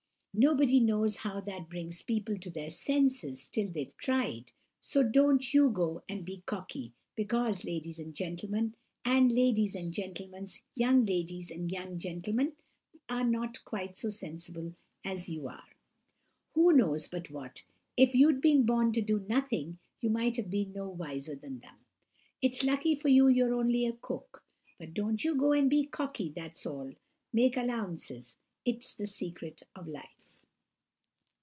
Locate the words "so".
4.79-5.03, 13.97-14.07